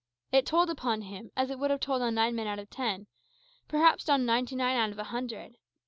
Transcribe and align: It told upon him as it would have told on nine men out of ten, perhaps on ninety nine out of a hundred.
It 0.31 0.47
told 0.47 0.71
upon 0.71 1.03
him 1.03 1.29
as 1.37 1.51
it 1.51 1.59
would 1.59 1.69
have 1.69 1.79
told 1.79 2.01
on 2.01 2.15
nine 2.15 2.33
men 2.33 2.47
out 2.47 2.57
of 2.57 2.71
ten, 2.71 3.05
perhaps 3.67 4.09
on 4.09 4.25
ninety 4.25 4.55
nine 4.55 4.75
out 4.75 4.89
of 4.89 4.97
a 4.97 5.03
hundred. 5.03 5.57